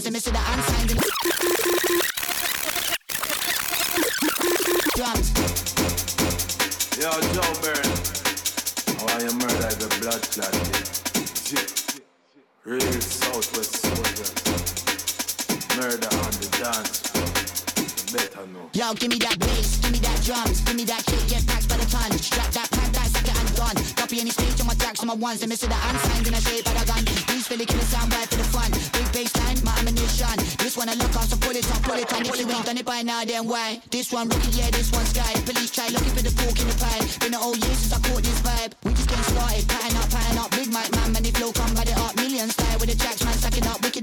[0.00, 0.90] tracks on my ones, and miss the unsigned.
[0.90, 1.00] and-
[4.96, 5.28] Drums.
[6.98, 7.90] Yo, Joe Burn.
[8.98, 10.54] How are you murder the blood clot?
[12.64, 14.30] Real Southwest soldier.
[15.80, 17.30] Murder on the dance floor.
[18.12, 18.70] Better know.
[18.72, 21.68] Yo, give me that bass, give me that drums, give me that shit, get packed
[21.68, 22.12] by the ton.
[22.18, 23.76] Strap that pack, that suck it and done.
[23.96, 26.40] Copy any stage on my tracks on my ones, and miss the unsigned, and I
[26.40, 27.04] shape by the gun.
[27.04, 28.89] These Philly killer sound right for the fun.
[29.80, 30.36] Ammunition.
[30.60, 32.22] This one I look off, so pull it on, pull it on.
[32.22, 33.80] If you ain't done it by now, then why?
[33.90, 35.32] This one rookie, yeah, this one sky.
[35.48, 37.00] Police try looking for the pork in the pie.
[37.20, 38.72] Been a whole year since I caught this vibe.
[38.84, 40.50] We just getting started, pattern up, pattern up.
[40.52, 42.14] Big mic man, man, the flow come by the up.
[42.16, 42.79] Million style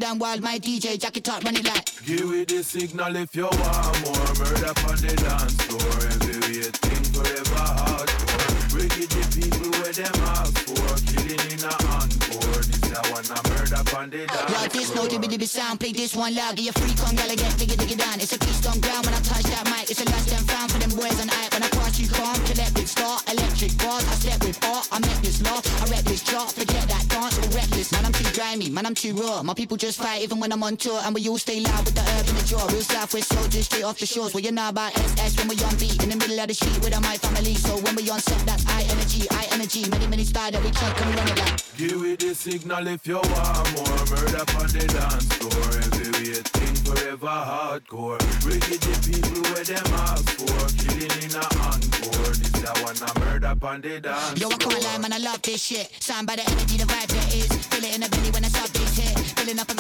[0.08, 0.18] up.
[0.18, 2.06] Wild, my DJ, jack it up, run like.
[2.06, 5.94] Give it the signal if you want more murder on the dance floor.
[6.14, 8.74] Every thing forever hardcore.
[8.74, 10.88] Wicked the people where them ask for.
[11.12, 12.62] Killing in a encore.
[12.64, 15.80] This a one a murder on the dance Yo, this note to really be sound.
[15.80, 16.56] Play this one loud.
[16.56, 18.20] Get your freak on, gotta get diggy diggy down.
[18.20, 19.92] It's a beast on ground when I touch that mic.
[19.92, 21.54] It's a last and found for them boys on hype.
[21.54, 24.06] When I pass you calm, collect with star, electric bars.
[24.08, 24.88] I step with art.
[24.92, 25.60] I make this law.
[25.60, 26.52] I rap this chart.
[26.52, 27.92] Forget that dance or reckless.
[27.92, 28.70] Man, I'm too grimy.
[28.70, 29.44] Man, I'm too raw.
[29.44, 31.00] My people just fight even when I'm on tour.
[31.04, 32.66] And we all stay loud with the herb in the jaw.
[32.68, 34.34] Real Southwest soldiers straight off the shores.
[34.34, 36.02] Well, you know about SS when we on beat.
[36.04, 37.56] In the middle of the street with my family.
[37.56, 39.90] So when we on set, that's I energy, I energy.
[39.90, 41.60] Many, many style that we can come run it back.
[41.78, 45.66] Give it the signal if you want more murder on the dance floor.
[45.82, 48.22] Heavyweight thing forever hardcore.
[48.46, 50.62] Wicked the people where them ask for.
[50.78, 52.34] Killing in a encore.
[52.38, 55.42] This that one a murder on the dance Yo, I can't lie, man, I love
[55.42, 55.92] this shit.
[56.00, 57.50] Signed by the energy, the vibe there is.
[57.68, 59.18] Feel it in the belly when I start this hit.
[59.38, 59.76] Filling up a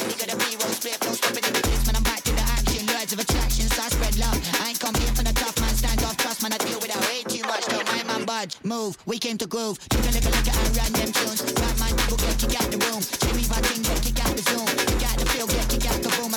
[8.67, 8.97] move.
[9.05, 9.79] We came to groove.
[9.89, 11.41] Took a a look at and run them tunes.
[11.41, 13.01] Right man, people get kick out the room.
[13.23, 14.67] Jimmy Martin get kick out the zoom.
[14.67, 16.27] Kick out the field, get kick out the boom.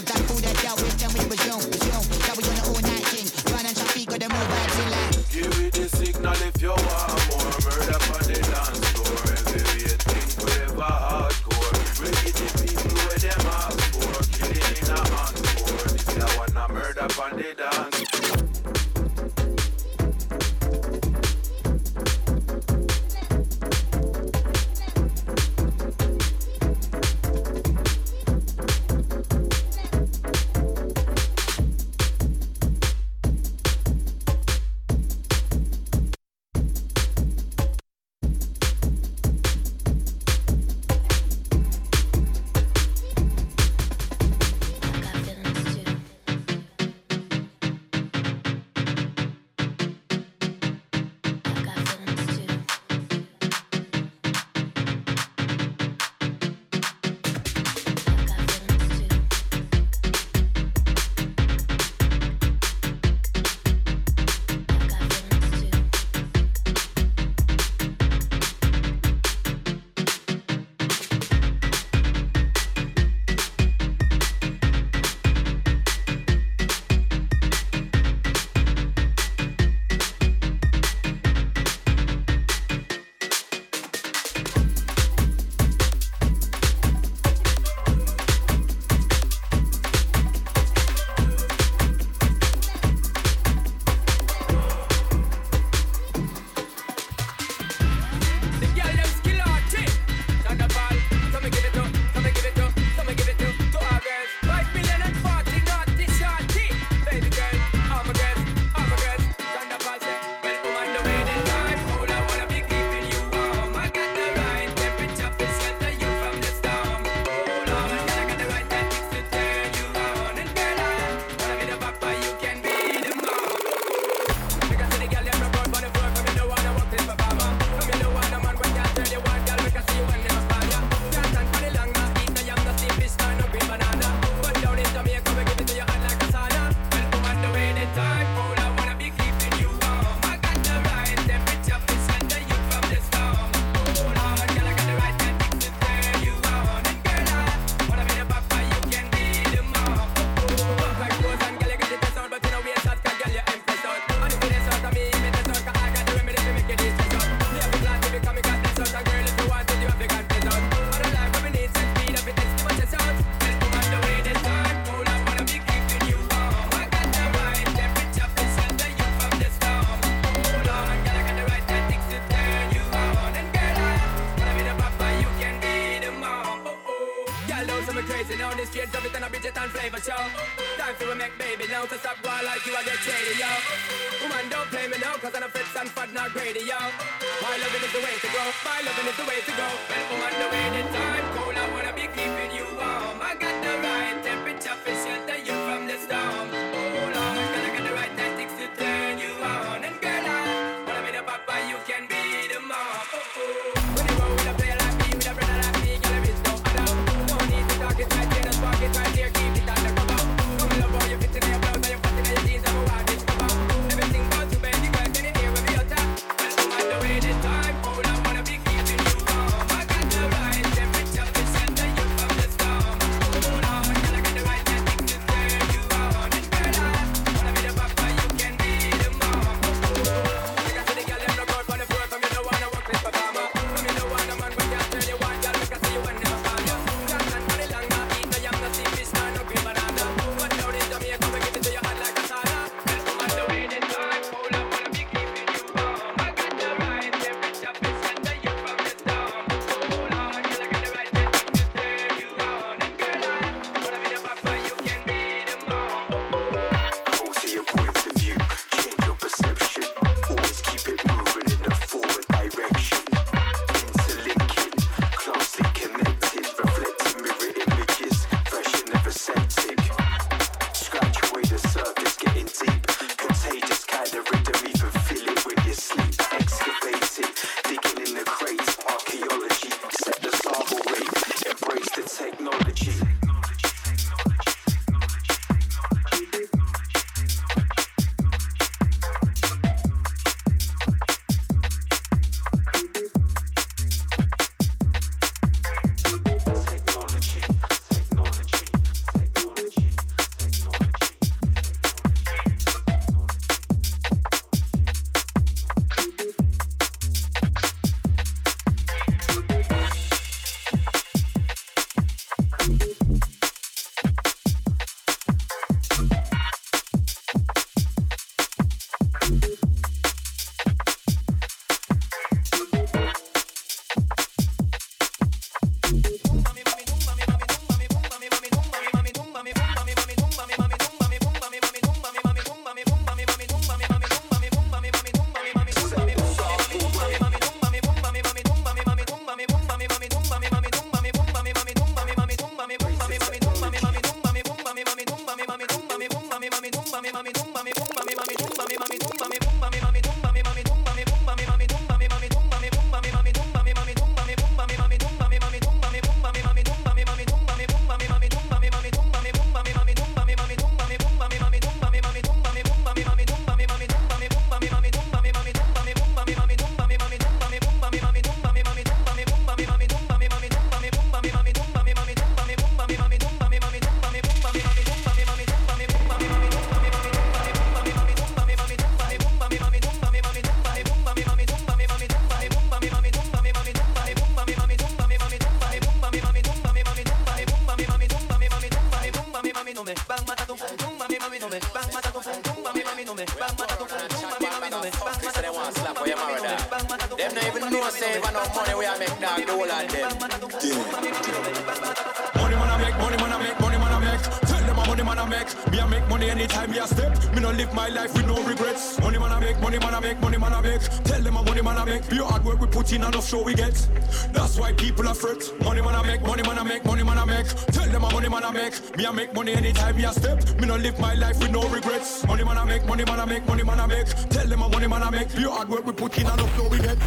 [421.00, 422.26] My life with no regrets.
[422.26, 424.06] Money man I make, money man I make, money man I make.
[424.06, 425.28] Tell them a money man I make.
[425.30, 426.98] Pure hard work we put in enough show we get.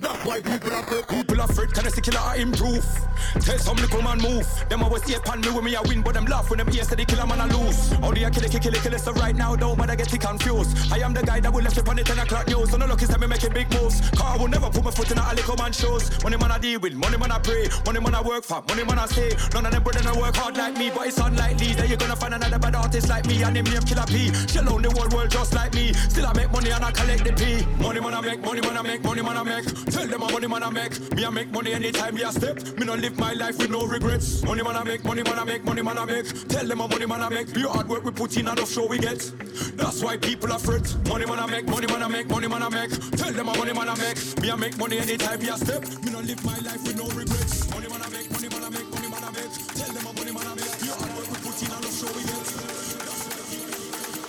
[0.00, 1.08] That's why people are fret.
[1.08, 1.72] People are fret.
[1.72, 2.84] Can I see killer I improve?
[3.40, 4.46] Tell some little man move.
[4.68, 6.84] Them always say pan me when me I win, but them laugh when them hear
[6.84, 7.92] say the killer man a lose.
[8.02, 9.00] All the a kill it, kill it, kill it.
[9.00, 10.92] So right now don't matter get confused.
[10.92, 12.70] I am the guy that will left it on the 10 o'clock news.
[12.70, 14.00] So no lucky say me making big moves.
[14.10, 16.22] Car will never put my foot in a little man shows.
[16.22, 18.84] Money man I deal with, money man I pray, money man I work for, money
[18.84, 19.30] man I stay.
[19.54, 22.16] None of them brother I work hard like me, but it's unlikely that you're gonna
[22.16, 24.32] find another bad artist like me and him name Killer P.
[24.48, 25.92] Shell on the whole world just like me.
[25.92, 27.64] Still I make money and I collect the P.
[27.82, 29.66] Money man I make, money man I make, money man I make.
[29.86, 31.14] Tell them a money man I make.
[31.14, 32.56] Me I make money anytime me I step.
[32.78, 34.42] Me no live my life with no regrets.
[34.42, 36.48] Money man I make, money man I make, money man I make.
[36.48, 37.52] Tell them a money man I make.
[37.52, 39.20] Pure hard work we put in enough show we get.
[39.76, 40.86] That's why people are fret.
[41.08, 42.90] Money man I make, money man I make, money man I make.
[43.12, 44.42] Tell them a money man I make.
[44.42, 45.82] Me I make money anytime me I step.
[46.02, 47.70] Me no live my life with no regrets.
[47.70, 49.52] Money man I make, money man I make, money man I make.
[49.74, 50.78] Tell them a money man I make.
[50.82, 52.46] Pure hard work we put in enough show we get.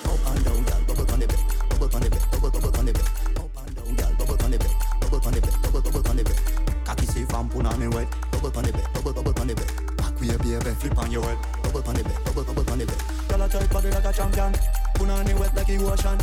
[0.10, 3.08] Up and down, girl, bubble on the bed, bubble on the bed.
[3.38, 6.40] Up and down, girl, bubble on the bed, bubble on the bed.
[6.84, 8.08] Cocky and put on the bed,
[8.94, 9.70] bubble bubble on the bed.
[9.98, 12.86] Back way, baby, flip your head, bubble on the bed, bubble bubble on the
[13.50, 14.54] try body like a champion,
[15.00, 16.18] on me wet like a ocean.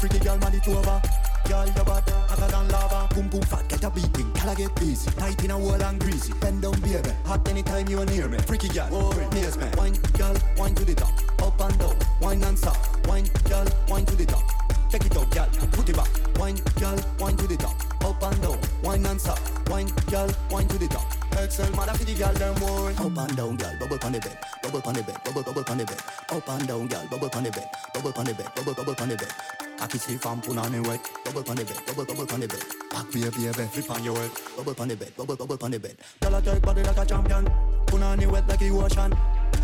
[0.00, 1.21] Freaky girl, man, it over.
[1.48, 3.14] Girl, your body hotter than lava.
[3.14, 4.32] Boom boom fat, get a beating.
[4.32, 5.10] Girl, I get busy.
[5.12, 6.32] Tight in a wall and greasy.
[6.40, 7.10] Bend down, baby.
[7.26, 8.38] Hot anytime you are near me.
[8.38, 9.66] Freaky girl, oh, nears me.
[9.76, 11.12] Wine, girl, wine to the top.
[11.42, 12.76] Up and down, wine and stop.
[13.06, 14.42] Wine, girl, wine to the top.
[14.90, 16.38] Take it up, girl, put it back.
[16.38, 17.74] Wine, girl, wine to the top.
[18.04, 19.40] Up and down, wine and stop.
[19.68, 21.06] Wine, girl, wine to the top.
[21.42, 22.92] Excel, mother for the girl, them boy.
[22.92, 25.78] Up and down, girl, bubble on the bed, bubble on the bed, bubble bubble on
[25.78, 26.00] the bed.
[26.30, 29.08] Up and down, girl, bubble on the bed, bubble on the bed, bubble bubble on
[29.08, 29.71] the bed.
[29.82, 32.46] Cocky safe and put on me wet, bubble on the bed, bubble bubble on the
[32.46, 32.62] bed.
[32.94, 35.80] Back way, baby, flip on your head, bubble on the bed, bubble bubble on the
[35.80, 35.96] bed.
[36.20, 37.50] Girl, I try body like a champion,
[37.88, 39.12] put on me wet like a ocean.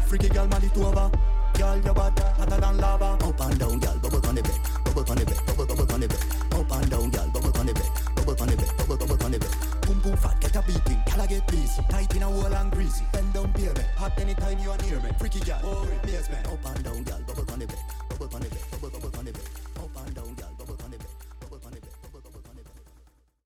[0.08, 1.08] Freaky girl, man, it over.
[1.54, 3.04] Girl, your body hotter than lava.
[3.22, 6.00] Up and down, girl, bubble on the bed, bubble on the bed, bubble bubble on
[6.00, 6.24] the bed.
[6.50, 9.30] Up and down, girl, bubble on the bed, bubble on the bed, bubble bubble on
[9.30, 9.54] the bed.
[9.86, 11.82] Boom boom fat, get a beating, girl, I get busy.
[11.88, 13.04] Tight in a wall and greasy.
[13.12, 15.10] Bend down, baby, hot anytime you are near me.
[15.14, 16.42] Freaky girl, oh, man.
[16.42, 17.78] Up and down, girl, bubble on the bed,
[18.10, 19.57] bubble on the bed, bubble bubble on the bed.